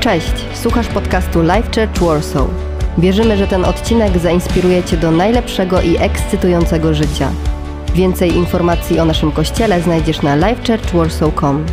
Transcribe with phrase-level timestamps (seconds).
[0.00, 2.46] Cześć, słuchasz podcastu Life Church Warsaw.
[2.98, 7.30] Wierzymy, że ten odcinek zainspiruje Cię do najlepszego i ekscytującego życia.
[7.94, 11.66] Więcej informacji o naszym kościele znajdziesz na lifechurchwarsaw.com.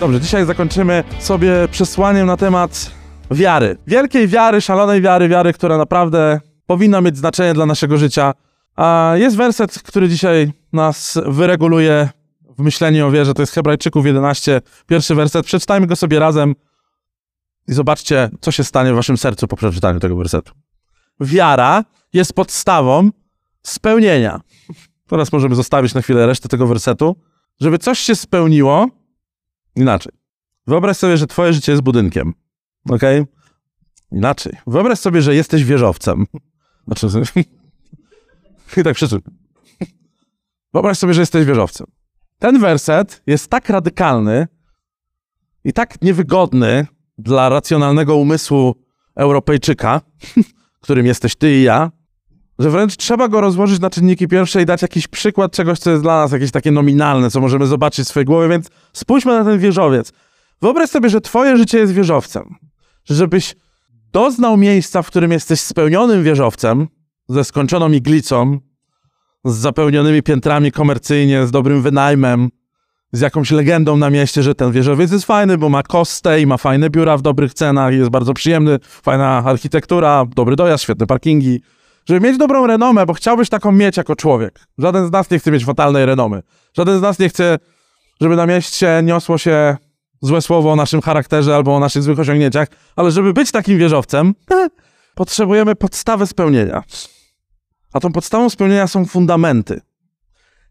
[0.00, 2.90] Dobrze, dzisiaj zakończymy sobie przesłaniem na temat
[3.30, 3.76] wiary.
[3.86, 8.34] Wielkiej wiary, szalonej wiary, wiary, która naprawdę powinna mieć znaczenie dla naszego życia.
[8.76, 12.08] A jest werset, który dzisiaj nas wyreguluje
[12.58, 13.34] w myśleniu o wierze.
[13.34, 15.46] To jest Hebrajczyków 11, pierwszy werset.
[15.46, 16.54] Przeczytajmy go sobie razem
[17.68, 20.52] i zobaczcie, co się stanie w waszym sercu po przeczytaniu tego wersetu.
[21.20, 23.10] Wiara jest podstawą
[23.62, 24.40] spełnienia.
[25.06, 27.16] Teraz możemy zostawić na chwilę resztę tego wersetu.
[27.60, 28.88] Żeby coś się spełniło,
[29.76, 30.12] inaczej.
[30.66, 32.34] Wyobraź sobie, że twoje życie jest budynkiem.
[32.90, 33.02] Ok?
[34.12, 34.52] Inaczej.
[34.66, 36.26] Wyobraź sobie, że jesteś wieżowcem.
[36.86, 37.06] Znaczy,
[38.80, 39.34] i tak przeczytam.
[40.72, 41.86] Wyobraź sobie, że jesteś wieżowcem.
[42.42, 44.48] Ten werset jest tak radykalny
[45.64, 46.86] i tak niewygodny
[47.18, 48.74] dla racjonalnego umysłu
[49.16, 50.00] Europejczyka,
[50.82, 51.90] którym jesteś ty i ja,
[52.58, 56.02] że wręcz trzeba go rozłożyć na czynniki pierwsze i dać jakiś przykład czegoś, co jest
[56.02, 59.58] dla nas jakieś takie nominalne, co możemy zobaczyć w swojej głowie, więc spójrzmy na ten
[59.58, 60.12] wieżowiec.
[60.62, 62.54] Wyobraź sobie, że twoje życie jest wieżowcem.
[63.04, 63.54] Że żebyś
[64.12, 66.88] doznał miejsca, w którym jesteś spełnionym wieżowcem,
[67.28, 68.58] ze skończoną iglicą,
[69.44, 72.48] z zapełnionymi piętrami komercyjnie, z dobrym wynajmem,
[73.12, 76.56] z jakąś legendą na mieście, że ten wieżowiec jest fajny, bo ma kostę i ma
[76.56, 81.62] fajne biura w dobrych cenach, jest bardzo przyjemny, fajna architektura, dobry dojazd, świetne parkingi.
[82.08, 84.60] Żeby mieć dobrą renomę, bo chciałbyś taką mieć jako człowiek.
[84.78, 86.42] Żaden z nas nie chce mieć fatalnej renomy.
[86.76, 87.58] Żaden z nas nie chce,
[88.20, 89.76] żeby na mieście niosło się
[90.20, 94.34] złe słowo o naszym charakterze albo o naszych złych osiągnięciach, ale żeby być takim wieżowcem,
[95.14, 96.82] potrzebujemy podstawę spełnienia.
[97.92, 99.80] A tą podstawą spełnienia są fundamenty.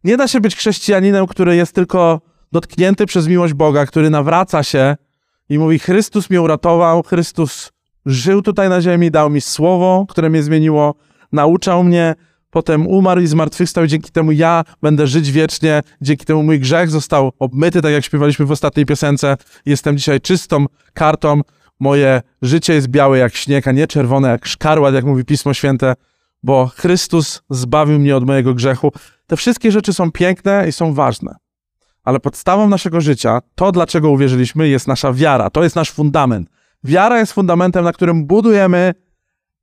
[0.03, 4.95] Nie da się być chrześcijaninem, który jest tylko dotknięty przez miłość Boga, który nawraca się
[5.49, 7.71] i mówi: Chrystus mnie uratował, Chrystus
[8.05, 10.95] żył tutaj na ziemi, dał mi słowo, które mnie zmieniło,
[11.31, 12.15] nauczał mnie,
[12.49, 17.31] potem umarł i zmartwychwstał, dzięki temu ja będę żyć wiecznie, dzięki temu mój grzech został
[17.39, 19.37] obmyty, tak jak śpiewaliśmy w ostatniej piosence.
[19.65, 21.41] Jestem dzisiaj czystą kartą,
[21.79, 25.95] moje życie jest białe jak śnieg, a nie czerwone jak szkarłat, jak mówi Pismo Święte
[26.43, 28.91] bo Chrystus zbawił mnie od mojego grzechu.
[29.27, 31.35] Te wszystkie rzeczy są piękne i są ważne.
[32.03, 35.49] Ale podstawą naszego życia, to dlaczego uwierzyliśmy, jest nasza wiara.
[35.49, 36.49] To jest nasz fundament.
[36.83, 38.93] Wiara jest fundamentem, na którym budujemy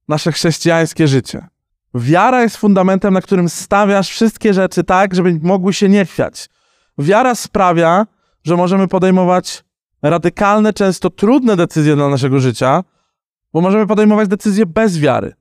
[0.09, 1.47] nasze chrześcijańskie życie.
[1.94, 6.49] Wiara jest fundamentem, na którym stawiasz wszystkie rzeczy tak, żeby mogły się nie chwiać.
[6.99, 8.06] Wiara sprawia,
[8.44, 9.65] że możemy podejmować
[10.03, 12.84] radykalne, często trudne decyzje dla naszego życia,
[13.53, 15.34] bo możemy podejmować decyzje bez wiary.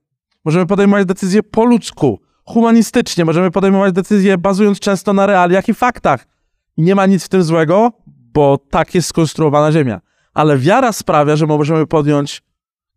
[0.45, 6.27] Możemy podejmować decyzje po ludzku, humanistycznie, możemy podejmować decyzje bazując często na realiach i faktach.
[6.77, 7.91] I nie ma nic w tym złego,
[8.33, 10.01] bo tak jest skonstruowana Ziemia.
[10.33, 12.41] Ale wiara sprawia, że możemy podjąć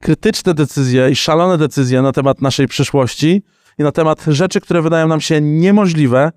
[0.01, 3.43] krytyczne decyzje i szalone decyzje na temat naszej przyszłości
[3.79, 6.33] i na temat rzeczy, które wydają nam się niemożliwe,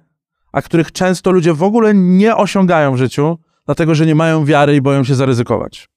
[0.51, 4.75] a których często ludzie w ogóle nie osiągają w życiu, dlatego że nie mają wiary
[4.75, 5.89] i boją się zaryzykować.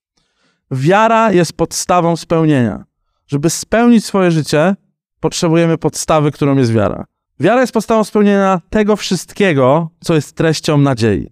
[0.70, 2.84] Wiara jest podstawą spełnienia.
[3.26, 4.76] Żeby spełnić swoje życie,
[5.26, 7.04] potrzebujemy podstawy, którą jest wiara.
[7.40, 11.30] Wiara jest podstawą spełnienia tego wszystkiego, co jest treścią nadziei.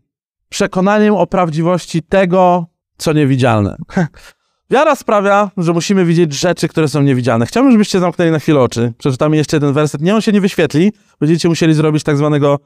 [0.48, 2.66] Przekonaniem o prawdziwości tego,
[2.96, 3.76] co niewidzialne.
[4.70, 7.46] Wiara sprawia, że musimy widzieć rzeczy, które są niewidzialne.
[7.46, 8.92] Chciałbym, żebyście zamknęli na chwilę oczy.
[8.98, 10.00] Przeczytamy jeszcze jeden werset.
[10.00, 10.92] Nie, on się nie wyświetli.
[11.20, 12.58] Będziecie musieli zrobić tak zwanego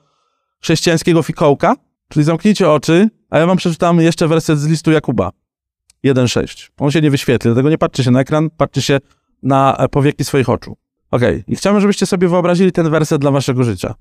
[0.62, 1.74] chrześcijańskiego fikołka,
[2.08, 5.30] czyli zamknijcie oczy, a ja wam przeczytam jeszcze werset z listu Jakuba.
[6.04, 6.70] 1,6.
[6.78, 8.98] On się nie wyświetli, dlatego nie patrzcie się na ekran, patrzcie się
[9.42, 10.76] na powieki swoich oczu.
[11.10, 11.44] Okej, okay.
[11.46, 13.94] i chciałbym, żebyście sobie wyobrazili ten werset dla waszego życia.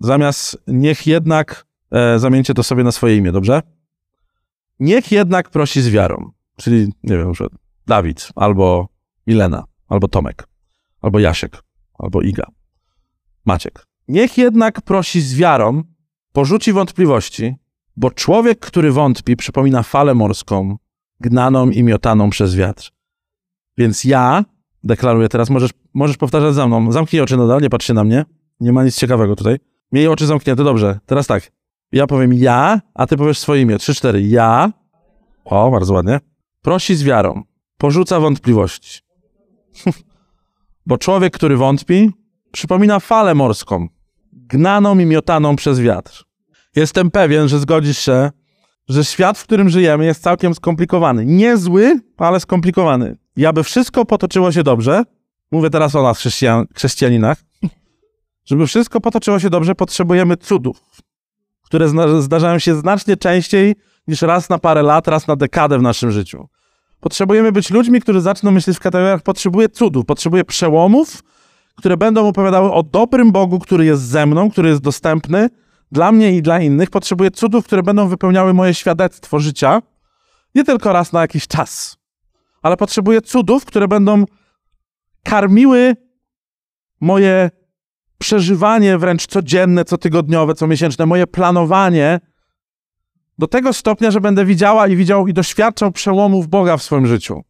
[0.00, 3.62] Zamiast niech jednak, e, zamieńcie to sobie na swoje imię, dobrze?
[4.80, 6.30] Niech jednak prosi z wiarą.
[6.56, 7.46] Czyli, nie wiem, że
[7.86, 8.88] Dawid, albo
[9.26, 10.48] Milena, albo Tomek,
[11.00, 11.62] albo Jasiek,
[11.98, 12.46] albo Iga,
[13.44, 13.86] Maciek.
[14.08, 15.82] Niech jednak prosi z wiarą,
[16.32, 17.54] porzuci wątpliwości,
[17.96, 20.76] bo człowiek, który wątpi, przypomina falę morską,
[21.20, 22.90] gnaną i miotaną przez wiatr.
[23.78, 24.44] Więc ja
[24.86, 26.92] deklaruję teraz, możesz, możesz powtarzać za mną.
[26.92, 28.24] Zamknij oczy nadal, nie patrz się na mnie.
[28.60, 29.56] Nie ma nic ciekawego tutaj.
[29.92, 30.98] Miej oczy zamknięte, dobrze.
[31.06, 31.52] Teraz tak.
[31.92, 33.78] Ja powiem ja, a ty powiesz swoje imię.
[33.78, 34.22] Trzy, cztery.
[34.22, 34.72] Ja.
[35.44, 36.20] O, bardzo ładnie.
[36.62, 37.42] Prosi z wiarą.
[37.78, 39.00] Porzuca wątpliwości.
[40.86, 42.12] Bo człowiek, który wątpi,
[42.52, 43.88] przypomina falę morską,
[44.32, 46.24] gnaną i miotaną przez wiatr.
[46.76, 48.30] Jestem pewien, że zgodzisz się,
[48.88, 51.24] że świat, w którym żyjemy, jest całkiem skomplikowany.
[51.24, 53.16] Niezły, ale skomplikowany.
[53.36, 55.02] I aby wszystko potoczyło się dobrze,
[55.50, 57.38] mówię teraz o nas, chrześcijan, chrześcijaninach,
[58.44, 60.80] żeby wszystko potoczyło się dobrze, potrzebujemy cudów,
[61.62, 61.88] które
[62.22, 63.74] zdarzają się znacznie częściej
[64.08, 66.48] niż raz na parę lat, raz na dekadę w naszym życiu.
[67.00, 71.22] Potrzebujemy być ludźmi, którzy zaczną myśleć w kategoriach potrzebuję cudów, potrzebuję przełomów,
[71.76, 75.48] które będą opowiadały o dobrym Bogu, który jest ze mną, który jest dostępny
[75.92, 76.90] dla mnie i dla innych.
[76.90, 79.82] Potrzebuję cudów, które będą wypełniały moje świadectwo życia,
[80.54, 81.96] nie tylko raz na jakiś czas,
[82.62, 84.24] ale potrzebuję cudów, które będą
[85.22, 85.96] karmiły
[87.00, 87.50] moje
[88.18, 92.20] przeżywanie wręcz codzienne, cotygodniowe, comiesięczne, moje planowanie
[93.38, 97.44] do tego stopnia, że będę widziała i widział i doświadczał przełomów Boga w swoim życiu.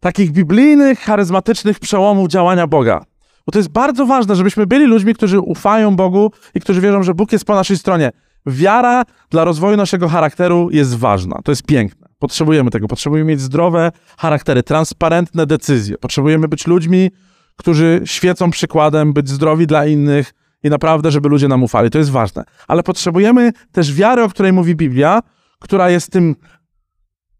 [0.00, 3.04] Takich biblijnych, charyzmatycznych przełomów działania Boga.
[3.46, 7.14] Bo to jest bardzo ważne, żebyśmy byli ludźmi, którzy ufają Bogu i którzy wierzą, że
[7.14, 8.10] Bóg jest po naszej stronie.
[8.46, 11.38] Wiara dla rozwoju naszego charakteru jest ważna.
[11.44, 12.08] To jest piękne.
[12.18, 12.88] Potrzebujemy tego.
[12.88, 15.98] Potrzebujemy mieć zdrowe charaktery, transparentne decyzje.
[15.98, 17.10] Potrzebujemy być ludźmi,
[17.56, 21.90] którzy świecą przykładem, być zdrowi dla innych i naprawdę, żeby ludzie nam ufali.
[21.90, 22.44] To jest ważne.
[22.68, 25.20] Ale potrzebujemy też wiary, o której mówi Biblia,
[25.58, 26.36] która jest tym,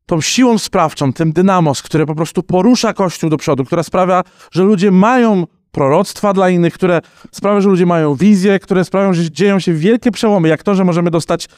[0.06, 4.62] tą siłą sprawczą, tym dynamos, które po prostu porusza Kościół do przodu, która sprawia, że
[4.62, 7.00] ludzie mają proroctwa dla innych, które
[7.32, 10.84] sprawiają, że ludzie mają wizję, które sprawiają, że dzieją się wielkie przełomy, jak to, że
[10.84, 11.48] możemy dostać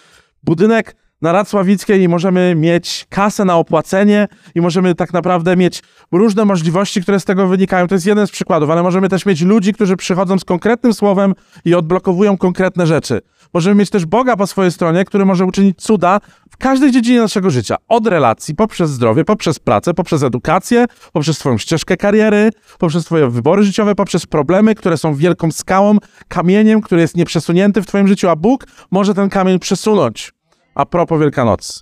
[0.43, 5.83] budynek na Racławickiej i możemy mieć kasę na opłacenie i możemy tak naprawdę mieć
[6.13, 7.89] różne możliwości, które z tego wynikają.
[7.89, 11.35] To jest jeden z przykładów, ale możemy też mieć ludzi, którzy przychodzą z konkretnym słowem
[11.65, 13.21] i odblokowują konkretne rzeczy.
[13.55, 17.51] Możemy mieć też Boga po swojej stronie, który może uczynić cuda w każdej dziedzinie naszego
[17.51, 17.77] życia.
[17.89, 23.63] Od relacji, poprzez zdrowie, poprzez pracę, poprzez edukację, poprzez Twoją ścieżkę kariery, poprzez Twoje wybory
[23.63, 25.99] życiowe, poprzez problemy, które są wielką skałą,
[26.29, 30.34] kamieniem, który jest nieprzesunięty w Twoim życiu, a Bóg może ten kamień przesunąć.
[30.75, 31.81] A propos Wielkanocy.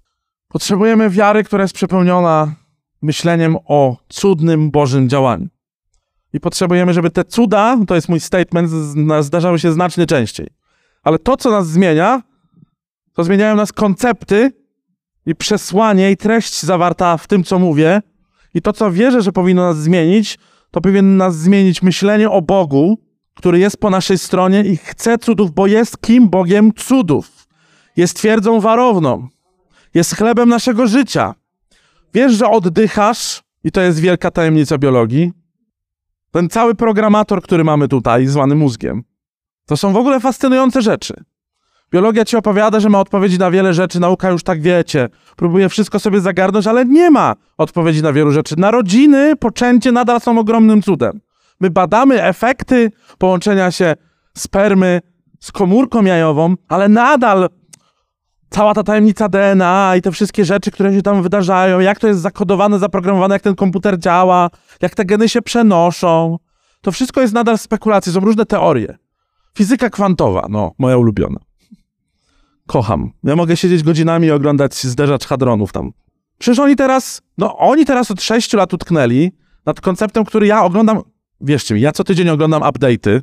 [0.48, 2.54] Potrzebujemy wiary, która jest przepełniona
[3.02, 5.48] myśleniem o cudnym Bożym działaniu.
[6.32, 8.70] I potrzebujemy, żeby te cuda, to jest mój statement,
[9.20, 10.46] zdarzały się znacznie częściej.
[11.02, 12.22] Ale to, co nas zmienia,
[13.12, 14.52] to zmieniają nas koncepty
[15.26, 18.02] i przesłanie i treść zawarta w tym, co mówię.
[18.54, 20.38] I to, co wierzę, że powinno nas zmienić,
[20.70, 22.98] to powinno nas zmienić myślenie o Bogu,
[23.34, 27.41] który jest po naszej stronie i chce cudów, bo jest kim Bogiem cudów.
[27.96, 29.28] Jest twierdzą warowną.
[29.94, 31.34] Jest chlebem naszego życia.
[32.14, 35.32] Wiesz, że oddychasz, i to jest wielka tajemnica biologii.
[36.30, 39.02] Ten cały programator, który mamy tutaj, zwany mózgiem,
[39.66, 41.24] to są w ogóle fascynujące rzeczy.
[41.92, 45.08] Biologia ci opowiada, że ma odpowiedzi na wiele rzeczy, nauka już tak wiecie.
[45.36, 48.54] Próbuje wszystko sobie zagarnąć, ale nie ma odpowiedzi na wielu rzeczy.
[48.58, 51.20] Narodziny, poczęcie nadal są ogromnym cudem.
[51.60, 53.94] My badamy efekty połączenia się
[54.36, 55.00] spermy
[55.40, 57.48] z komórką jajową, ale nadal
[58.52, 62.20] cała ta tajemnica DNA i te wszystkie rzeczy, które się tam wydarzają, jak to jest
[62.20, 64.50] zakodowane, zaprogramowane, jak ten komputer działa,
[64.80, 66.38] jak te geny się przenoszą,
[66.80, 68.98] to wszystko jest nadal spekulacje, są różne teorie.
[69.56, 71.40] Fizyka kwantowa, no, moja ulubiona.
[72.66, 73.10] Kocham.
[73.24, 75.92] Ja mogę siedzieć godzinami i oglądać zderzacz hadronów tam.
[76.38, 79.32] Przecież oni teraz, no oni teraz od 6 lat utknęli
[79.66, 81.00] nad konceptem, który ja oglądam,
[81.40, 83.20] wierzcie mi, ja co tydzień oglądam update'y,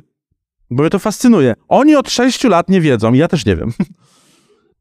[0.70, 1.54] bo mnie to fascynuje.
[1.68, 3.72] Oni od 6 lat nie wiedzą, ja też nie wiem,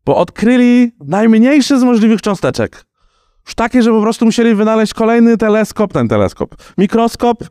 [0.09, 2.85] bo odkryli najmniejsze z możliwych cząsteczek.
[3.45, 7.44] Już takie, że po prostu musieli wynaleźć kolejny teleskop, ten teleskop, mikroskop,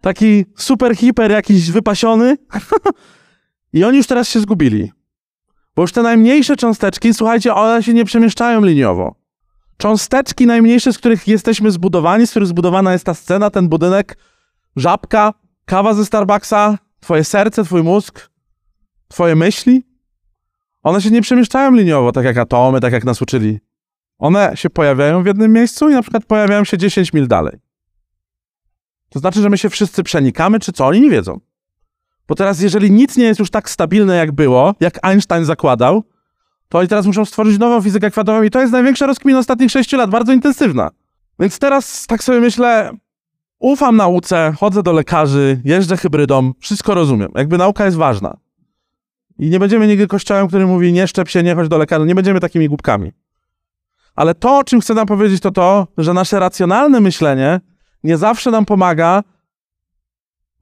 [0.00, 2.36] taki super hiper jakiś wypasiony
[3.72, 4.92] i oni już teraz się zgubili.
[5.76, 9.14] Bo już te najmniejsze cząsteczki, słuchajcie, one się nie przemieszczają liniowo.
[9.76, 14.18] Cząsteczki najmniejsze, z których jesteśmy zbudowani, z których zbudowana jest ta scena, ten budynek,
[14.76, 15.34] żabka,
[15.64, 18.30] kawa ze Starbucksa, twoje serce, twój mózg,
[19.08, 19.88] twoje myśli,
[20.82, 23.58] one się nie przemieszczają liniowo, tak jak atomy, tak jak nas uczyli.
[24.18, 27.58] One się pojawiają w jednym miejscu i na przykład pojawiają się 10 mil dalej.
[29.08, 30.86] To znaczy, że my się wszyscy przenikamy, czy co?
[30.86, 31.40] Oni nie wiedzą.
[32.28, 36.02] Bo teraz, jeżeli nic nie jest już tak stabilne, jak było, jak Einstein zakładał,
[36.68, 39.96] to oni teraz muszą stworzyć nową fizykę kwantową i to jest największa rozkmina ostatnich sześciu
[39.96, 40.90] lat, bardzo intensywna.
[41.40, 42.90] Więc teraz tak sobie myślę,
[43.58, 47.32] ufam nauce, chodzę do lekarzy, jeżdżę hybrydą, wszystko rozumiem.
[47.34, 48.36] Jakby nauka jest ważna.
[49.38, 52.14] I nie będziemy nigdy kościołem, który mówi nie szczep się, nie chodź do lekarza, nie
[52.14, 53.12] będziemy takimi głupkami.
[54.14, 57.60] Ale to, o czym chcę nam powiedzieć, to to, że nasze racjonalne myślenie
[58.04, 59.22] nie zawsze nam pomaga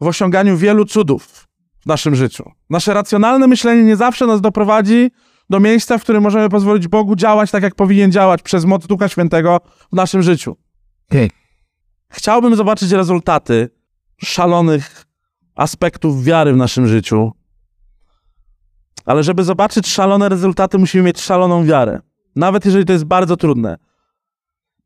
[0.01, 1.49] w osiąganiu wielu cudów
[1.81, 2.51] w naszym życiu.
[2.71, 5.11] Nasze racjonalne myślenie nie zawsze nas doprowadzi
[5.51, 9.09] do miejsca, w którym możemy pozwolić Bogu działać tak, jak powinien działać przez moc Ducha
[9.09, 9.61] Świętego
[9.93, 10.57] w naszym życiu.
[11.11, 11.31] Okay.
[12.09, 13.71] Chciałbym zobaczyć rezultaty
[14.25, 15.05] szalonych
[15.55, 17.33] aspektów wiary w naszym życiu,
[19.07, 22.01] ale żeby zobaczyć szalone rezultaty, musimy mieć szaloną wiarę.
[22.37, 23.77] Nawet jeżeli to jest bardzo trudne.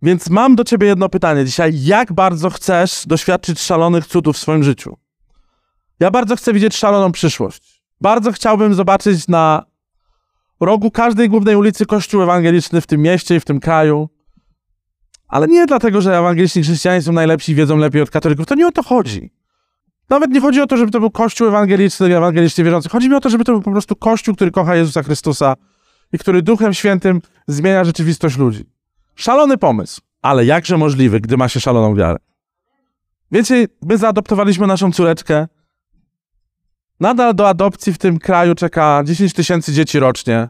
[0.02, 1.72] Więc mam do ciebie jedno pytanie dzisiaj.
[1.74, 4.96] Jak bardzo chcesz doświadczyć szalonych cudów w swoim życiu?
[6.00, 7.82] Ja bardzo chcę widzieć szaloną przyszłość.
[8.00, 9.64] Bardzo chciałbym zobaczyć na
[10.60, 14.08] rogu każdej głównej ulicy kościół ewangeliczny w tym mieście i w tym kraju.
[15.28, 18.46] Ale nie dlatego, że ewangeliczni chrześcijanie są najlepsi i wiedzą lepiej od katolików.
[18.46, 19.30] To nie o to chodzi.
[20.10, 22.88] Nawet nie chodzi o to, żeby to był kościół ewangeliczny, ewangelicznie wierzący.
[22.88, 25.56] Chodzi mi o to, żeby to był po prostu kościół, który kocha Jezusa Chrystusa
[26.12, 28.64] i który Duchem Świętym zmienia rzeczywistość ludzi.
[29.14, 32.18] Szalony pomysł, ale jakże możliwy, gdy ma się szaloną wiarę.
[33.32, 35.48] Wiecie, my zaadoptowaliśmy naszą córeczkę.
[37.00, 40.48] Nadal do adopcji w tym kraju czeka 10 tysięcy dzieci rocznie.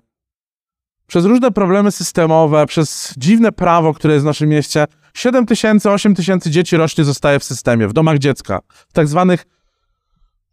[1.10, 6.14] Przez różne problemy systemowe, przez dziwne prawo, które jest w naszym mieście, 7 tysięcy, 8
[6.14, 9.46] tysięcy dzieci rocznie zostaje w systemie, w domach dziecka, w tak zwanych,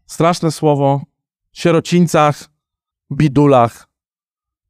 [0.06, 1.02] straszne słowo,
[1.54, 2.50] sierocińcach,
[3.12, 3.88] bidulach.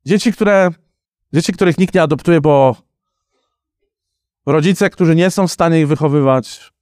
[0.06, 0.72] Dzieci, które,
[1.34, 2.76] dzieci, których nikt nie adoptuje, bo
[4.46, 6.74] rodzice, którzy nie są w stanie ich wychowywać,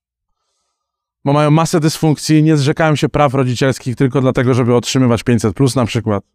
[1.25, 5.75] bo mają masę dysfunkcji, nie zrzekają się praw rodzicielskich tylko dlatego, żeby otrzymywać 500 plus
[5.75, 6.34] na przykład.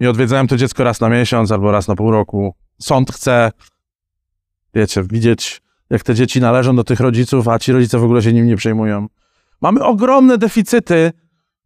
[0.00, 2.54] I odwiedzają to dziecko raz na miesiąc albo raz na pół roku.
[2.78, 3.52] Sąd chce,
[4.74, 8.32] wiecie, widzieć, jak te dzieci należą do tych rodziców, a ci rodzice w ogóle się
[8.32, 9.06] nim nie przejmują.
[9.60, 11.12] Mamy ogromne deficyty,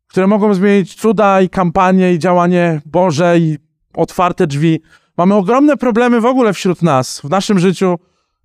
[0.07, 3.59] które mogą zmienić cuda i kampanie i działanie Boże i
[3.95, 4.81] otwarte drzwi.
[5.17, 7.99] Mamy ogromne problemy w ogóle wśród nas, w naszym życiu,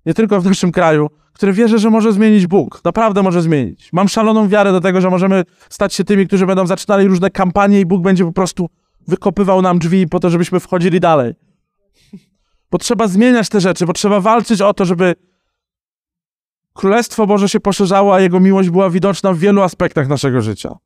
[0.06, 2.80] nie tylko w naszym kraju, które wierzę, że może zmienić Bóg.
[2.84, 3.92] Naprawdę może zmienić.
[3.92, 7.80] Mam szaloną wiarę do tego, że możemy stać się tymi, którzy będą zaczynali różne kampanie
[7.80, 8.68] i Bóg będzie po prostu
[9.08, 11.34] wykopywał nam drzwi po to, żebyśmy wchodzili dalej.
[12.70, 15.14] Bo trzeba zmieniać te rzeczy, bo trzeba walczyć o to, żeby
[16.76, 20.76] Królestwo Boże się poszerzało, a Jego miłość była widoczna w wielu aspektach naszego życia.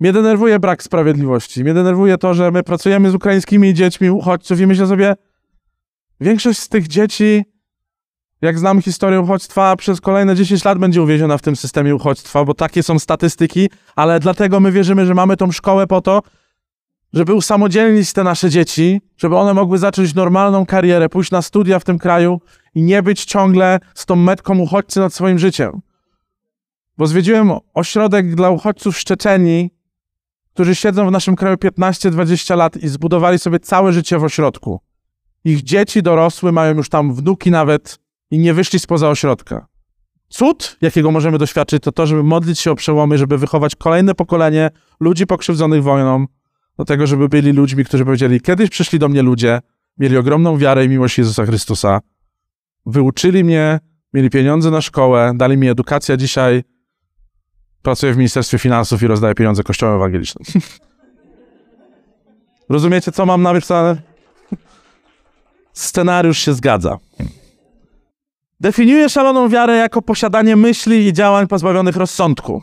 [0.00, 1.64] Mnie denerwuje brak sprawiedliwości.
[1.64, 5.14] Mnie denerwuje to, że my pracujemy z ukraińskimi dziećmi uchodźców i myślę sobie,
[6.20, 7.44] większość z tych dzieci,
[8.42, 12.54] jak znam historię uchodźstwa, przez kolejne 10 lat będzie uwieziona w tym systemie uchodźstwa, bo
[12.54, 16.22] takie są statystyki, ale dlatego my wierzymy, że mamy tą szkołę po to,
[17.12, 21.84] żeby usamodzielnić te nasze dzieci, żeby one mogły zacząć normalną karierę, pójść na studia w
[21.84, 22.40] tym kraju
[22.74, 25.80] i nie być ciągle z tą metką uchodźcy nad swoim życiem.
[26.98, 29.70] Bo zwiedziłem ośrodek dla uchodźców w Szczeczenii,
[30.54, 34.80] którzy siedzą w naszym kraju 15-20 lat i zbudowali sobie całe życie w ośrodku.
[35.44, 37.98] Ich dzieci dorosły, mają już tam wnuki nawet
[38.30, 39.66] i nie wyszli spoza ośrodka.
[40.28, 44.70] Cud, jakiego możemy doświadczyć, to to, żeby modlić się o przełomy, żeby wychować kolejne pokolenie
[45.00, 46.26] ludzi pokrzywdzonych wojną,
[46.78, 49.60] do tego, żeby byli ludźmi, którzy powiedzieli, kiedyś przyszli do mnie ludzie,
[49.98, 52.00] mieli ogromną wiarę i miłość Jezusa Chrystusa,
[52.86, 53.80] wyuczyli mnie,
[54.14, 56.64] mieli pieniądze na szkołę, dali mi edukację, a dzisiaj
[57.82, 60.44] pracuję w Ministerstwie Finansów i rozdaję pieniądze kościołom ewangelicznym.
[62.68, 63.96] Rozumiecie, co mam napisane?
[65.72, 66.98] Scenariusz się zgadza.
[68.60, 72.62] Definiuję szaloną wiarę jako posiadanie myśli i działań pozbawionych rozsądku.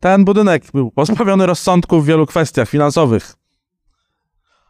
[0.00, 3.34] Ten budynek był pozbawiony rozsądku w wielu kwestiach finansowych.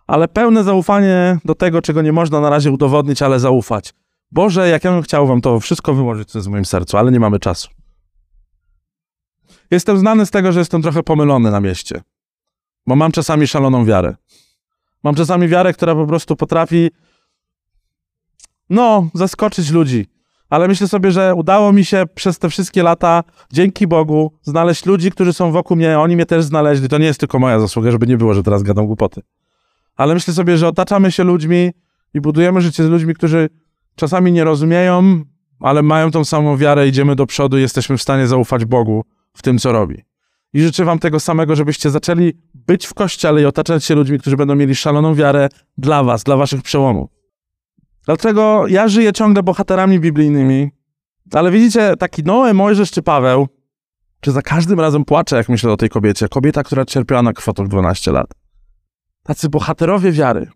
[0.06, 3.94] Ale pełne zaufanie do tego, czego nie można na razie udowodnić, ale zaufać.
[4.32, 7.38] Boże, jak ja bym chciał wam to wszystko wyłożyć, w moim sercu, ale nie mamy
[7.38, 7.68] czasu.
[9.70, 12.02] Jestem znany z tego, że jestem trochę pomylony na mieście.
[12.86, 14.16] Bo mam czasami szaloną wiarę.
[15.02, 16.90] Mam czasami wiarę, która po prostu potrafi,
[18.70, 20.15] no, zaskoczyć ludzi
[20.50, 25.10] ale myślę sobie, że udało mi się przez te wszystkie lata, dzięki Bogu, znaleźć ludzi,
[25.10, 26.88] którzy są wokół mnie, oni mnie też znaleźli.
[26.88, 29.22] To nie jest tylko moja zasługa, żeby nie było, że teraz gadam głupoty.
[29.96, 31.70] Ale myślę sobie, że otaczamy się ludźmi
[32.14, 33.48] i budujemy życie z ludźmi, którzy
[33.94, 35.24] czasami nie rozumieją,
[35.60, 39.42] ale mają tą samą wiarę, idziemy do przodu i jesteśmy w stanie zaufać Bogu w
[39.42, 40.02] tym, co robi.
[40.52, 44.36] I życzę wam tego samego, żebyście zaczęli być w kościele i otaczać się ludźmi, którzy
[44.36, 45.48] będą mieli szaloną wiarę
[45.78, 47.15] dla was, dla waszych przełomów.
[48.06, 50.70] Dlatego ja żyję ciągle bohaterami biblijnymi,
[51.32, 53.48] ale widzicie, taki Noe, Mojżesz czy Paweł,
[54.20, 56.28] czy za każdym razem płaczę, jak myślę o tej kobiecie.
[56.28, 58.26] Kobieta, która cierpiała na kwotok 12 lat.
[59.22, 60.48] Tacy bohaterowie wiary.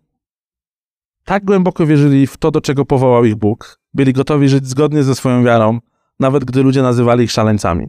[1.23, 3.79] Tak głęboko wierzyli w to, do czego powołał ich Bóg.
[3.93, 5.79] Byli gotowi żyć zgodnie ze swoją wiarą,
[6.19, 7.87] nawet gdy ludzie nazywali ich szaleńcami.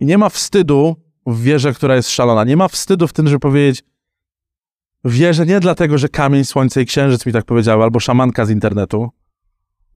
[0.00, 0.96] I nie ma wstydu
[1.26, 2.44] w wierze, która jest szalona.
[2.44, 3.84] Nie ma wstydu w tym, żeby powiedzieć,
[5.04, 9.10] Wierzę nie dlatego, że kamień, słońce i księżyc mi tak powiedziały, albo szamanka z internetu,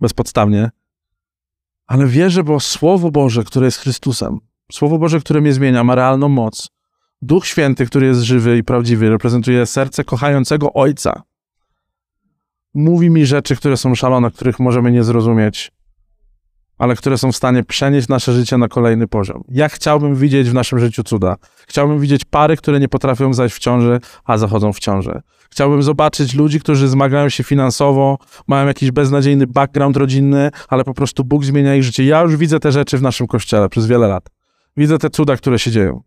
[0.01, 0.71] bezpodstawnie,
[1.87, 4.39] ale wierzę, bo Słowo Boże, które jest Chrystusem,
[4.73, 6.69] Słowo Boże, które mnie zmienia, ma realną moc.
[7.23, 11.23] Duch Święty, który jest żywy i prawdziwy, reprezentuje serce kochającego Ojca.
[12.75, 15.73] Mówi mi rzeczy, które są szalone, których możemy nie zrozumieć,
[16.79, 19.45] ale które są w stanie przenieść nasze życie na kolejny poziom.
[19.49, 21.37] Ja chciałbym widzieć w naszym życiu cuda.
[21.67, 25.23] Chciałbym widzieć pary, które nie potrafią zajść w ciąży, a zachodzą w ciążę.
[25.51, 31.25] Chciałbym zobaczyć ludzi, którzy zmagają się finansowo, mają jakiś beznadziejny background rodzinny, ale po prostu
[31.25, 32.05] Bóg zmienia ich życie.
[32.05, 34.29] Ja już widzę te rzeczy w naszym kościele przez wiele lat.
[34.77, 36.03] Widzę te cuda, które się dzieją.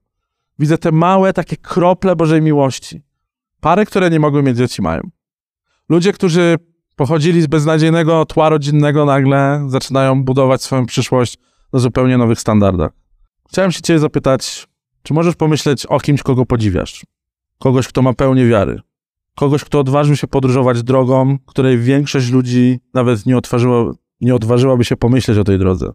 [0.59, 3.01] Widzę te małe takie krople Bożej miłości.
[3.59, 5.01] Pary, które nie mogły mieć dzieci, mają.
[5.89, 6.55] Ludzie, którzy
[6.95, 11.37] pochodzili z beznadziejnego tła rodzinnego, nagle zaczynają budować swoją przyszłość
[11.73, 12.91] na zupełnie nowych standardach.
[13.49, 14.67] Chciałem się ciebie zapytać,
[15.03, 17.05] czy możesz pomyśleć o kimś, kogo podziwiasz?
[17.59, 18.79] Kogoś, kto ma pełnię wiary.
[19.35, 24.97] Kogoś, kto odważył się podróżować drogą, której większość ludzi nawet nie, odważyło, nie odważyłaby się
[24.97, 25.91] pomyśleć o tej drodze.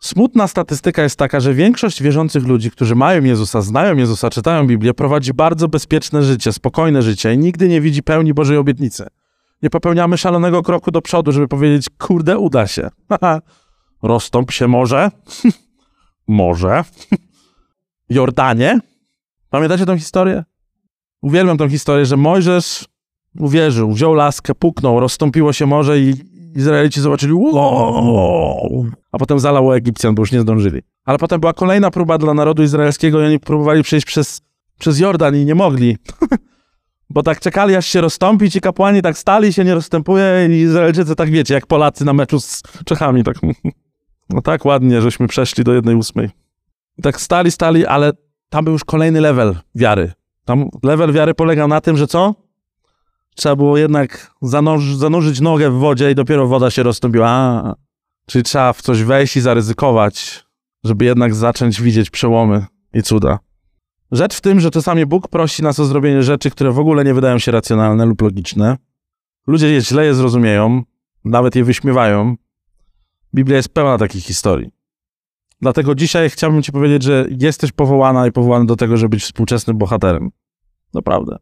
[0.00, 4.94] Smutna statystyka jest taka, że większość wierzących ludzi, którzy mają Jezusa, znają Jezusa, czytają Biblię,
[4.94, 9.06] prowadzi bardzo bezpieczne życie, spokojne życie i nigdy nie widzi pełni Bożej obietnicy.
[9.62, 12.88] Nie popełniamy szalonego kroku do przodu, żeby powiedzieć, kurde, uda się.
[14.02, 15.10] Rozstąp się może.
[16.28, 16.84] może.
[18.10, 18.80] Jordanie.
[19.50, 20.44] Pamiętacie tę historię?
[21.22, 22.88] Uwielbiam tę historię, że Mojżesz
[23.38, 26.14] uwierzył, wziął laskę, puknął, rozstąpiło się morze i
[26.56, 27.32] Izraelici zobaczyli,
[29.12, 30.82] a potem zalało Egipcjan, bo już nie zdążyli.
[31.04, 34.40] Ale potem była kolejna próba dla narodu izraelskiego i oni próbowali przejść przez,
[34.78, 35.96] przez Jordan i nie mogli.
[37.10, 41.16] Bo tak czekali, aż się rozstąpi, ci kapłani tak stali, się nie rozstępuje i Izraelczycy
[41.16, 43.24] tak wiecie, jak Polacy na meczu z Czechami.
[43.24, 43.36] Tak,
[44.30, 46.30] no tak ładnie, żeśmy przeszli do jednej ósmej.
[47.02, 48.12] Tak stali, stali, ale
[48.48, 50.12] tam był już kolejny level wiary.
[50.44, 52.34] Tam level wiary polegał na tym, że co?
[53.36, 57.28] Trzeba było jednak zanurz, zanurzyć nogę w wodzie i dopiero woda się rozstąpiła.
[57.28, 57.74] A,
[58.26, 60.44] czyli trzeba w coś wejść i zaryzykować,
[60.84, 63.38] żeby jednak zacząć widzieć przełomy i cuda.
[64.12, 67.14] Rzecz w tym, że czasami Bóg prosi nas o zrobienie rzeczy, które w ogóle nie
[67.14, 68.76] wydają się racjonalne lub logiczne.
[69.46, 70.82] Ludzie je źle je zrozumieją,
[71.24, 72.36] nawet je wyśmiewają.
[73.34, 74.70] Biblia jest pełna takich historii.
[75.60, 79.78] Dlatego dzisiaj chciałbym Ci powiedzieć, że jesteś powołana i powołany do tego, żeby być współczesnym
[79.78, 80.30] bohaterem.
[80.94, 81.38] Naprawdę.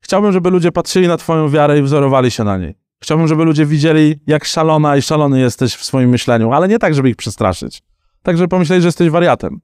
[0.00, 2.74] Chciałbym, żeby ludzie patrzyli na Twoją wiarę i wzorowali się na niej.
[3.02, 6.94] Chciałbym, żeby ludzie widzieli, jak szalona i szalony jesteś w swoim myśleniu, ale nie tak,
[6.94, 7.82] żeby ich przestraszyć.
[8.22, 9.60] Tak, żeby pomyśleli, że jesteś wariatem.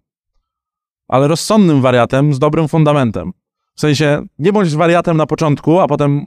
[1.13, 3.33] Ale rozsądnym wariatem z dobrym fundamentem.
[3.75, 6.27] W sensie, nie bądź wariatem na początku, a potem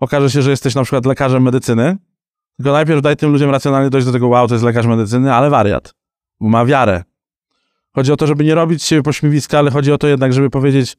[0.00, 1.96] okaże się, że jesteś na przykład lekarzem medycyny,
[2.56, 5.50] tylko najpierw daj tym ludziom racjonalnie dojść do tego, wow, to jest lekarz medycyny, ale
[5.50, 5.94] wariat
[6.40, 7.04] ma wiarę.
[7.94, 10.96] Chodzi o to, żeby nie robić siebie pośmiewiska, ale chodzi o to jednak, żeby powiedzieć,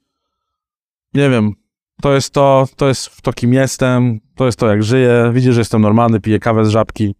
[1.13, 1.53] nie wiem,
[2.01, 5.61] to jest to, to jest to, kim jestem, to jest to, jak żyję, widzisz, że
[5.61, 7.15] jestem normalny, piję kawę z żabki,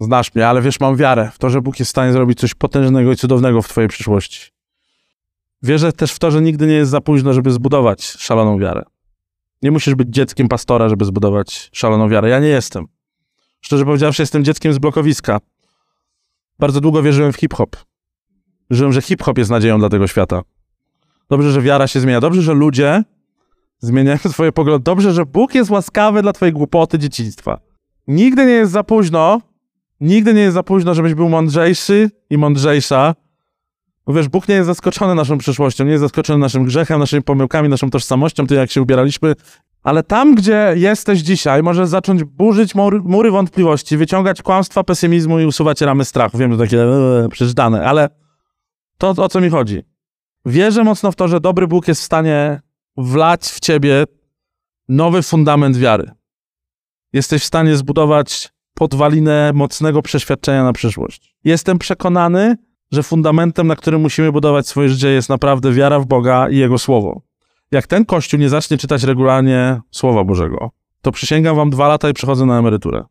[0.00, 2.54] znasz mnie, ale wiesz, mam wiarę w to, że Bóg jest w stanie zrobić coś
[2.54, 4.57] potężnego i cudownego w twojej przyszłości.
[5.62, 8.82] Wierzę też w to, że nigdy nie jest za późno, żeby zbudować szaloną wiarę.
[9.62, 12.28] Nie musisz być dzieckiem pastora, żeby zbudować szaloną wiarę.
[12.28, 12.86] Ja nie jestem.
[13.60, 15.38] Szczerze powiedziawszy, jestem dzieckiem z blokowiska.
[16.58, 17.76] Bardzo długo wierzyłem w hip-hop.
[18.70, 20.42] Wierzyłem, że hip-hop jest nadzieją dla tego świata.
[21.30, 22.20] Dobrze, że wiara się zmienia.
[22.20, 23.04] Dobrze, że ludzie
[23.78, 24.84] zmieniają swoje poglądy.
[24.84, 27.60] Dobrze, że Bóg jest łaskawy dla twojej głupoty dzieciństwa.
[28.06, 29.40] Nigdy nie jest za późno,
[30.00, 33.14] nigdy nie jest za późno, żebyś był mądrzejszy i mądrzejsza.
[34.08, 37.68] Bo wiesz, Bóg nie jest zaskoczony naszą przyszłością, nie jest zaskoczony naszym grzechem, naszymi pomyłkami,
[37.68, 39.34] naszą tożsamością, tym jak się ubieraliśmy,
[39.82, 45.80] ale tam, gdzie jesteś dzisiaj, możesz zacząć burzyć mury, wątpliwości, wyciągać kłamstwa, pesymizmu i usuwać
[45.80, 46.38] ramy strachu.
[46.38, 48.08] Wiem, że takie ee, przeczytane, ale
[48.98, 49.82] to o co mi chodzi.
[50.46, 52.60] Wierzę mocno w to, że dobry Bóg jest w stanie
[52.96, 54.04] wlać w ciebie
[54.88, 56.10] nowy fundament wiary.
[57.12, 61.34] Jesteś w stanie zbudować podwalinę mocnego przeświadczenia na przyszłość.
[61.44, 62.56] Jestem przekonany,
[62.92, 66.78] że fundamentem, na którym musimy budować swoje życie, jest naprawdę wiara w Boga i Jego
[66.78, 67.28] Słowo
[67.70, 70.70] jak ten kościół nie zacznie czytać regularnie Słowa Bożego,
[71.02, 73.04] to przysięgam wam dwa lata i przechodzę na emeryturę.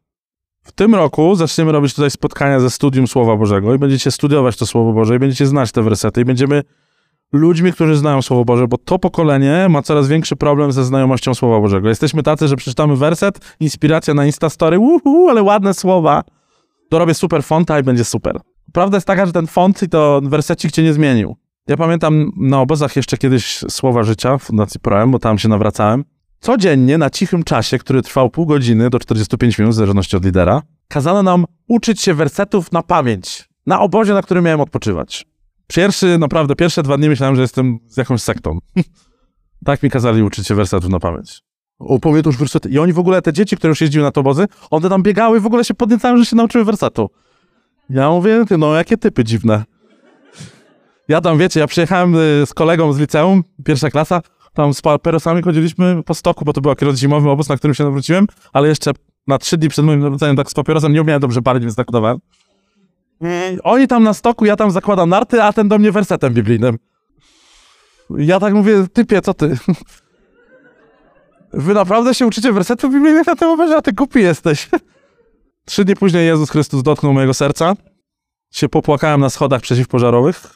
[0.63, 4.65] W tym roku zaczniemy robić tutaj spotkania ze studium Słowa Bożego i będziecie studiować to
[4.65, 6.63] Słowo Boże i będziecie znać te wersety i będziemy
[7.31, 11.59] ludźmi, którzy znają Słowo Boże, bo to pokolenie ma coraz większy problem ze znajomością Słowa
[11.59, 11.89] Bożego.
[11.89, 16.23] Jesteśmy tacy, że przeczytamy werset, inspiracja na Instastory, uhu, ale ładne słowa.
[16.91, 18.39] Dorobię super fonta i będzie super.
[18.73, 21.35] Prawda jest taka, że ten font i to wersecik cię nie zmienił.
[21.67, 26.03] Ja pamiętam na obozach jeszcze kiedyś Słowa Życia w Fundacji Proem, bo tam się nawracałem.
[26.39, 30.61] Codziennie na cichym czasie, który trwał pół godziny do 45 minut, w zależności od lidera,
[30.87, 35.25] kazano nam uczyć się wersetów na pamięć, na obozie, na którym miałem odpoczywać.
[35.67, 38.59] Pierwszy, naprawdę, pierwsze dwa dni myślałem, że jestem z jakąś sektą.
[39.65, 41.41] tak mi kazali uczyć się wersetów na pamięć.
[41.79, 42.69] Opowie już wersety.
[42.69, 45.37] I oni w ogóle, te dzieci, które już jeździły na to obozy, one tam biegały
[45.37, 47.09] i w ogóle się podniecały, że się nauczyły wersetu.
[47.89, 49.63] Ja mówię, no jakie typy dziwne.
[51.07, 54.21] Ja tam, wiecie, ja przyjechałem y, z kolegą z liceum, pierwsza klasa,
[54.53, 57.83] tam z papierosami chodziliśmy po stoku, bo to był akurat zimowy obóz, na którym się
[57.83, 58.91] nawróciłem, ale jeszcze
[59.27, 61.89] na trzy dni przed moim nawróceniem tak z papierosem nie umiałem dobrze palić, więc tak
[61.89, 62.17] udawałem.
[63.63, 66.77] Oni tam na stoku, ja tam zakładam narty, a ten do mnie wersetem biblijnym.
[68.17, 69.57] Ja tak mówię, typie, co ty?
[71.53, 74.69] Wy naprawdę się uczycie wersetów biblijnych na tym obozie, a ty głupi jesteś.
[75.67, 77.75] Trzy dni później Jezus Chrystus dotknął mojego serca.
[78.51, 80.55] Się popłakałem na schodach przeciwpożarowych.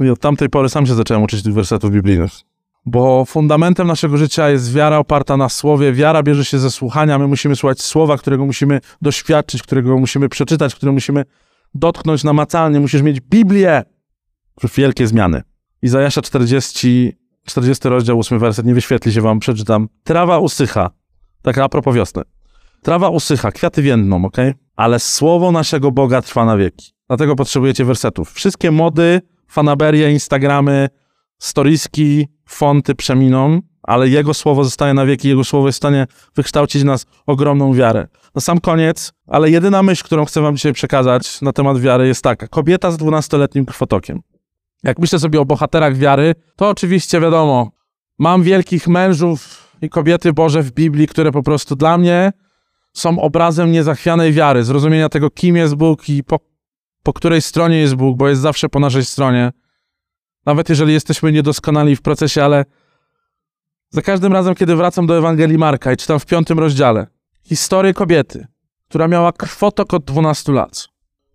[0.00, 2.30] I od tamtej pory sam się zacząłem uczyć tych wersetów biblijnych.
[2.86, 5.92] bo fundamentem naszego życia jest wiara oparta na słowie.
[5.92, 7.18] Wiara bierze się ze słuchania.
[7.18, 11.24] My musimy słuchać słowa, którego musimy doświadczyć, którego musimy przeczytać, które musimy
[11.74, 12.80] dotknąć namacalnie.
[12.80, 13.82] Musisz mieć Biblię.
[14.76, 15.42] Wielkie zmiany.
[15.82, 17.12] Izajasza 40,
[17.46, 19.88] 40 rozdział, 8 werset, nie wyświetli się wam, przeczytam.
[20.04, 20.90] Trawa usycha.
[21.42, 22.22] Taka a propos wiosny.
[22.84, 24.36] Trawa usycha, kwiaty więdną, ok?
[24.76, 26.92] Ale słowo naszego Boga trwa na wieki.
[27.06, 28.32] Dlatego potrzebujecie wersetów.
[28.32, 30.88] Wszystkie mody, fanaberie, Instagramy,
[31.38, 36.82] storiski, fonty przeminą, ale Jego słowo zostaje na wieki, Jego słowo jest w stanie wykształcić
[36.82, 38.08] w nas ogromną wiarę.
[38.34, 42.22] Na sam koniec, ale jedyna myśl, którą chcę wam dzisiaj przekazać na temat wiary jest
[42.22, 42.48] taka.
[42.48, 44.20] Kobieta z dwunastoletnim krwotokiem.
[44.82, 47.70] Jak myślę sobie o bohaterach wiary, to oczywiście wiadomo,
[48.18, 52.32] mam wielkich mężów i kobiety Boże w Biblii, które po prostu dla mnie
[52.94, 56.40] są obrazem niezachwianej wiary, zrozumienia tego, kim jest Bóg i po,
[57.02, 59.52] po której stronie jest Bóg, bo jest zawsze po naszej stronie.
[60.46, 62.64] Nawet jeżeli jesteśmy niedoskonali w procesie, ale
[63.90, 67.06] za każdym razem, kiedy wracam do Ewangelii Marka i czytam w piątym rozdziale
[67.44, 68.46] historię kobiety,
[68.88, 70.88] która miała krwotok od 12 lat.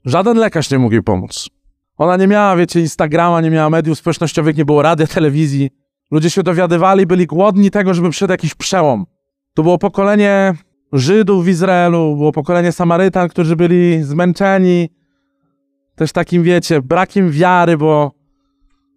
[0.05, 1.49] Żaden lekarz nie mógł jej pomóc.
[1.97, 5.69] Ona nie miała, wiecie, Instagrama, nie miała mediów społecznościowych, nie było radia, telewizji.
[6.11, 9.05] Ludzie się dowiadywali, byli głodni tego, żeby przyszedł jakiś przełom.
[9.53, 10.53] To było pokolenie
[10.93, 14.89] Żydów w Izraelu, było pokolenie Samarytan, którzy byli zmęczeni.
[15.95, 18.11] Też takim, wiecie, brakiem wiary, bo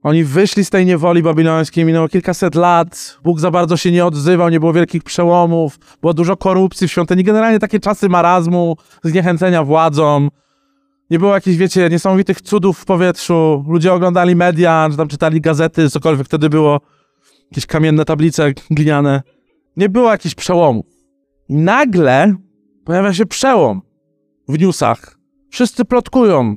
[0.02, 4.48] oni wyszli z tej niewoli babilońskiej, minęło kilkaset lat, Bóg za bardzo się nie odzywał,
[4.48, 10.28] nie było wielkich przełomów, było dużo korupcji w świątyni, generalnie takie czasy marazmu, zniechęcenia władzą,
[11.12, 15.90] nie było jakichś, wiecie, niesamowitych cudów w powietrzu, ludzie oglądali media, czy tam czytali gazety,
[15.90, 16.26] cokolwiek.
[16.26, 16.80] Wtedy było,
[17.50, 19.22] jakieś kamienne tablice gliniane,
[19.76, 20.86] nie było jakichś przełomów.
[21.52, 22.34] Nagle
[22.84, 23.82] pojawia się przełom
[24.48, 25.18] w newsach.
[25.50, 26.56] Wszyscy plotkują.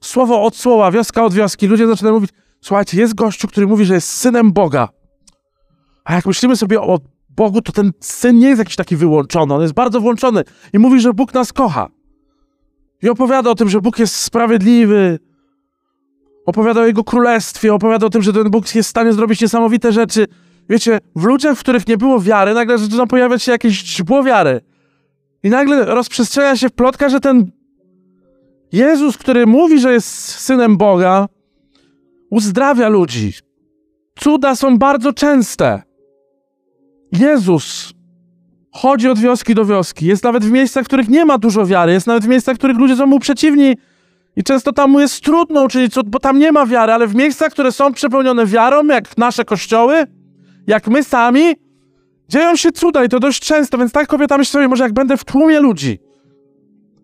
[0.00, 1.66] Słowo od słowa, wioska od wioski.
[1.66, 4.88] Ludzie zaczynają mówić, słuchajcie, jest gościu, który mówi, że jest synem Boga.
[6.04, 9.62] A jak myślimy sobie o Bogu, to ten syn nie jest jakiś taki wyłączony, on
[9.62, 11.88] jest bardzo włączony i mówi, że Bóg nas kocha.
[13.02, 15.18] I opowiada o tym, że Bóg jest sprawiedliwy.
[16.46, 19.92] Opowiada o Jego królestwie, opowiada o tym, że ten Bóg jest w stanie zrobić niesamowite
[19.92, 20.26] rzeczy.
[20.68, 24.60] Wiecie, w ludziach, w których nie było wiary, nagle zaczyna pojawiać się jakieś źdźbło wiary.
[25.42, 27.50] I nagle rozprzestrzenia się plotka, że ten
[28.72, 30.08] Jezus, który mówi, że jest
[30.40, 31.28] synem Boga,
[32.30, 33.32] uzdrawia ludzi.
[34.18, 35.82] Cuda są bardzo częste.
[37.12, 37.92] Jezus
[38.72, 40.06] chodzi od wioski do wioski.
[40.06, 41.92] Jest nawet w miejscach, w których nie ma dużo wiary.
[41.92, 43.76] Jest nawet w miejscach, w których ludzie są mu przeciwni.
[44.36, 47.14] I często tam mu jest trudno uczynić cud, bo tam nie ma wiary, ale w
[47.14, 50.06] miejscach, które są przepełnione wiarą, jak nasze kościoły,
[50.66, 51.54] jak my sami,
[52.28, 55.16] dzieją się cuda i to dość często, więc tak kobieta myśli sobie, może jak będę
[55.16, 55.98] w tłumie ludzi,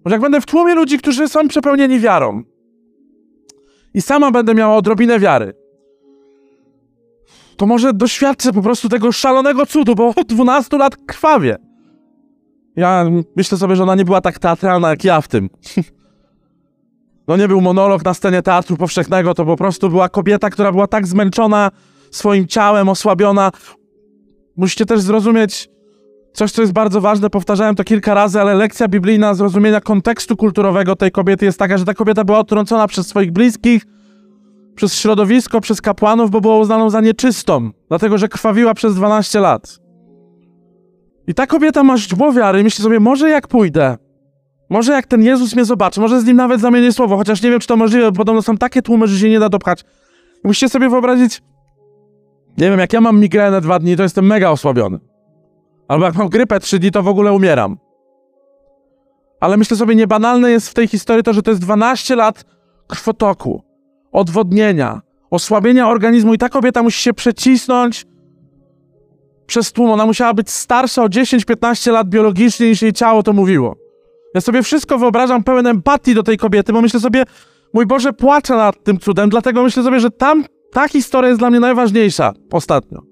[0.04, 2.42] może jak będę w tłumie ludzi, którzy są przepełnieni wiarą
[3.94, 5.54] i sama będę miała odrobinę wiary,
[7.56, 11.56] to może doświadczę po prostu tego szalonego cudu, bo od 12 lat krwawie.
[12.76, 13.04] Ja
[13.36, 15.50] myślę sobie, że ona nie była tak teatralna jak ja w tym.
[17.28, 20.86] No nie był monolog na scenie teatru powszechnego, to po prostu była kobieta, która była
[20.86, 21.70] tak zmęczona
[22.10, 23.50] swoim ciałem, osłabiona.
[24.56, 25.68] Musicie też zrozumieć
[26.32, 30.96] coś, co jest bardzo ważne, powtarzałem to kilka razy, ale lekcja biblijna zrozumienia kontekstu kulturowego
[30.96, 33.82] tej kobiety jest taka, że ta kobieta była odtrącona przez swoich bliskich,
[34.74, 39.78] przez środowisko, przez kapłanów, bo była uznaną za nieczystą, dlatego że krwawiła przez 12 lat.
[41.26, 43.96] I ta kobieta ma źdźbło wiary i myśli sobie, może jak pójdę,
[44.70, 47.60] może jak ten Jezus mnie zobaczy, może z nim nawet zamienię słowo, chociaż nie wiem,
[47.60, 49.84] czy to możliwe, bo podobno są takie tłumy, że się nie da dopchać.
[50.44, 51.42] Musicie sobie wyobrazić,
[52.58, 54.98] nie wiem, jak ja mam migrenę dwa dni, to jestem mega osłabiony.
[55.88, 57.78] Albo jak mam grypę trzy dni, to w ogóle umieram.
[59.40, 62.44] Ale myślę sobie, niebanalne jest w tej historii to, że to jest 12 lat
[62.86, 63.62] krwotoku,
[64.12, 68.06] odwodnienia, osłabienia organizmu i ta kobieta musi się przecisnąć
[69.46, 69.90] przez tłum.
[69.90, 73.76] Ona musiała być starsza o 10-15 lat biologicznie niż jej ciało to mówiło.
[74.34, 77.24] Ja sobie wszystko wyobrażam pełen empatii do tej kobiety, bo myślę sobie,
[77.74, 81.50] mój Boże, płaczę nad tym cudem, dlatego myślę sobie, że tam ta historia jest dla
[81.50, 83.02] mnie najważniejsza ostatnio.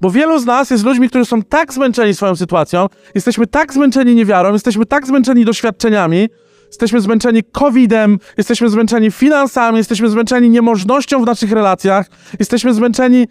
[0.00, 4.14] Bo wielu z nas jest ludźmi, którzy są tak zmęczeni swoją sytuacją, jesteśmy tak zmęczeni
[4.14, 6.28] niewiarą, jesteśmy tak zmęczeni doświadczeniami,
[6.66, 13.26] jesteśmy zmęczeni COVID-em, jesteśmy zmęczeni finansami, jesteśmy zmęczeni niemożnością w naszych relacjach, jesteśmy zmęczeni,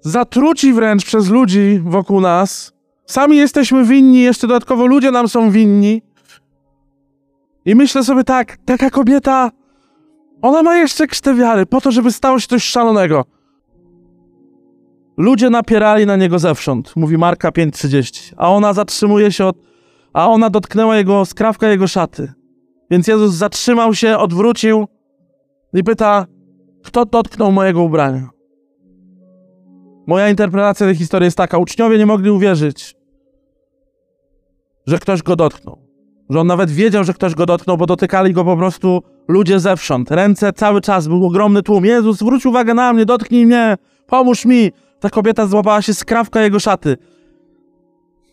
[0.00, 2.72] zatruci wręcz przez ludzi wokół nas.
[3.06, 6.02] Sami jesteśmy winni, jeszcze dodatkowo ludzie nam są winni.
[7.64, 9.50] I myślę sobie tak, taka kobieta,
[10.42, 13.24] ona ma jeszcze krztę wiary, po to, żeby stało się coś szalonego.
[15.16, 19.56] Ludzie napierali na niego zewsząd, mówi Marka 5:30, a ona zatrzymuje się od,
[20.12, 22.32] a ona dotknęła jego skrawka jego szaty.
[22.90, 24.86] Więc Jezus zatrzymał się, odwrócił
[25.74, 26.26] i pyta,
[26.84, 28.30] kto dotknął mojego ubrania?
[30.06, 32.96] Moja interpretacja tej historii jest taka: uczniowie nie mogli uwierzyć,
[34.86, 35.91] że ktoś go dotknął.
[36.32, 40.10] Że on nawet wiedział, że ktoś go dotknął, bo dotykali go po prostu ludzie zewsząd.
[40.10, 41.84] Ręce cały czas, był ogromny tłum.
[41.84, 44.72] Jezus, zwróć uwagę na mnie, dotknij mnie, pomóż mi.
[45.00, 46.96] Ta kobieta złapała się skrawka jego szaty.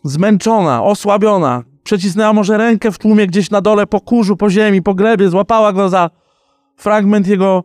[0.03, 1.63] Zmęczona, osłabiona.
[1.83, 5.29] Przecisnęła może rękę w tłumie gdzieś na dole, po kurzu, po ziemi, po glebie.
[5.29, 6.09] Złapała go za
[6.75, 7.63] fragment jego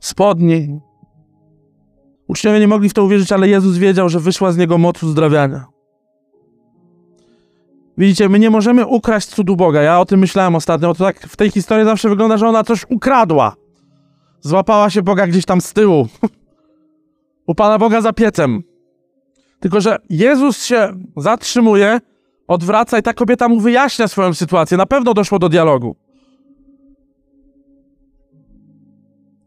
[0.00, 0.80] spodni.
[2.28, 5.71] Uczniowie nie mogli w to uwierzyć, ale Jezus wiedział, że wyszła z niego moc uzdrawiania.
[7.98, 9.82] Widzicie, my nie możemy ukraść cudu Boga.
[9.82, 10.94] Ja o tym myślałem ostatnio.
[10.94, 13.56] To tak w tej historii zawsze wygląda, że ona coś ukradła.
[14.40, 16.08] Złapała się Boga gdzieś tam z tyłu.
[17.46, 18.62] U Pana Boga za piecem.
[19.60, 22.00] Tylko, że Jezus się zatrzymuje,
[22.48, 24.76] odwraca i ta kobieta mu wyjaśnia swoją sytuację.
[24.76, 25.96] Na pewno doszło do dialogu.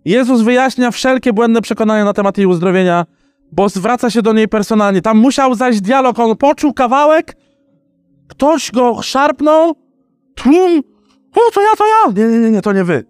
[0.05, 3.05] Jezus wyjaśnia wszelkie błędne przekonania na temat jej uzdrowienia,
[3.51, 5.01] bo zwraca się do niej personalnie.
[5.01, 7.35] Tam musiał zaś dialog, on poczuł kawałek,
[8.27, 9.75] ktoś go szarpnął,
[10.35, 10.83] tłum,
[11.35, 12.13] o to ja, to ja.
[12.23, 13.05] Nie, nie, nie, nie, to nie wy.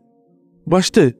[0.67, 1.13] Byłaś ty.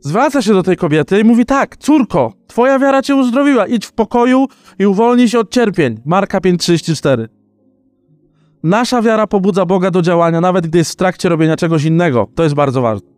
[0.00, 3.92] Zwraca się do tej kobiety i mówi tak, córko, twoja wiara cię uzdrowiła, idź w
[3.92, 4.46] pokoju
[4.78, 6.00] i uwolnij się od cierpień.
[6.04, 7.28] Marka 5,34.
[8.62, 12.28] Nasza wiara pobudza Boga do działania, nawet gdy jest w trakcie robienia czegoś innego.
[12.34, 13.08] To jest bardzo ważne.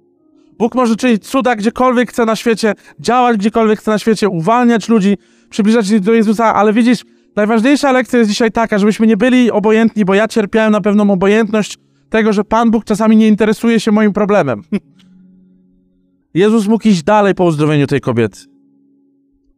[0.59, 5.17] Bóg może czynić cuda gdziekolwiek chce na świecie, działać gdziekolwiek chce na świecie, uwalniać ludzi,
[5.51, 7.05] przybliżać się do Jezusa, ale widzisz,
[7.37, 11.79] najważniejsza lekcja jest dzisiaj taka, żebyśmy nie byli obojętni, bo ja cierpiałem na pewną obojętność
[12.11, 14.63] tego, że Pan Bóg czasami nie interesuje się moim problemem.
[16.35, 18.39] Jezus mógł iść dalej po uzdrowieniu tej kobiety.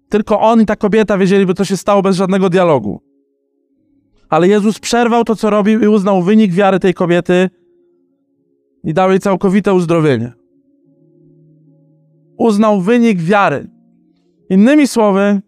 [0.09, 3.01] Tylko on i ta kobieta wiedzieliby, co się stało bez żadnego dialogu.
[4.29, 7.51] Ale Jezus przerwał to, co robił i uznał wynik wiary tej kobiety
[8.85, 10.33] i dał jej całkowite uzdrowienie.
[12.39, 13.71] Uznał wynik wiary.
[14.51, 15.41] Innymi słowy,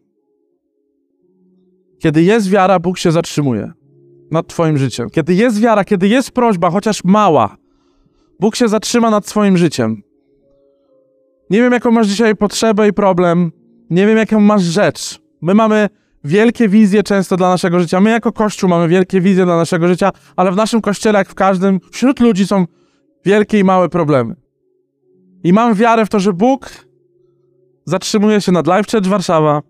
[2.05, 3.73] kiedy jest wiara, Bóg się zatrzymuje
[4.31, 5.11] nad Twoim życiem.
[5.11, 7.57] Kiedy jest wiara, kiedy jest prośba, chociaż mała,
[8.41, 10.03] Bóg się zatrzyma nad swoim życiem.
[11.51, 13.53] Nie wiem, jaką masz dzisiaj potrzebę i problem.
[13.91, 15.21] Nie wiem, jaką masz rzecz.
[15.43, 15.89] My mamy
[16.25, 18.01] wielkie wizje często dla naszego życia.
[18.01, 21.35] My jako Kościół mamy wielkie wizje dla naszego życia, ale w naszym Kościele, jak w
[21.35, 22.67] każdym, wśród ludzi są
[23.25, 24.35] wielkie i małe problemy.
[25.45, 26.71] I mam wiarę w to, że Bóg
[27.85, 29.63] zatrzymuje się nad Life Church Warszawa,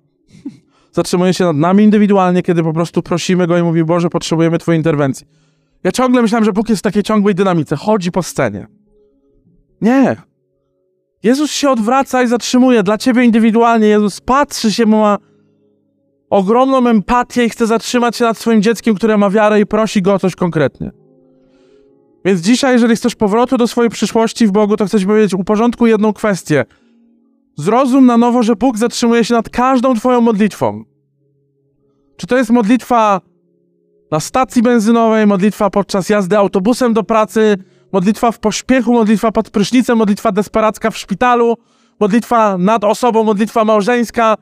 [0.95, 4.79] zatrzymuje się nad nami indywidualnie, kiedy po prostu prosimy Go i mówi, Boże, potrzebujemy Twojej
[4.79, 5.27] interwencji.
[5.85, 8.67] Ja ciągle myślałem, że Bóg jest w takiej ciągłej dynamice, chodzi po scenie.
[9.81, 10.17] Nie.
[11.23, 12.83] Jezus się odwraca i zatrzymuje.
[12.83, 15.19] Dla ciebie indywidualnie Jezus patrzy się, ma
[16.31, 20.15] ogromną empatię i chce zatrzymać się nad swoim dzieckiem, które ma wiarę i prosi go
[20.15, 20.91] o coś konkretnie.
[22.25, 25.91] Więc dzisiaj, jeżeli chcesz powrotu do swojej przyszłości w Bogu, to chcę ci powiedzieć, uporządkuj
[25.91, 26.65] jedną kwestię.
[27.57, 30.85] Zrozum na nowo, że Bóg zatrzymuje się nad każdą twoją modlitwą.
[32.17, 33.21] Czy to jest modlitwa
[34.11, 37.57] na stacji benzynowej, modlitwa podczas jazdy autobusem do pracy,
[37.93, 41.57] modlitwa w pośpiechu, modlitwa pod prysznicem, modlitwa desperacka w szpitalu,
[42.01, 44.37] modlitwa nad osobą, modlitwa małżeńska,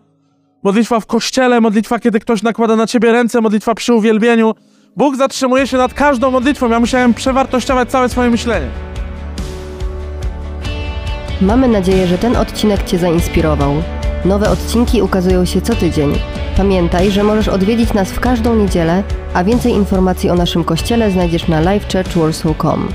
[0.63, 4.55] modlitwa w kościele, modlitwa, kiedy ktoś nakłada na ciebie ręce, modlitwa przy uwielbieniu.
[4.97, 6.71] Bóg zatrzymuje się nad każdą modlitwą.
[6.71, 8.92] Ja musiałem przewartościować całe swoje myślenie.
[11.43, 13.75] Mamy nadzieję, że ten odcinek Cię zainspirował.
[14.25, 16.13] Nowe odcinki ukazują się co tydzień.
[16.57, 19.03] Pamiętaj, że możesz odwiedzić nas w każdą niedzielę,
[19.35, 22.89] a więcej informacji o naszym kościele znajdziesz na livechurchwarsaw.com.